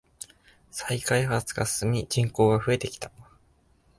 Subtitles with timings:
[0.71, 3.11] 再開発が進み人口が増えてきた。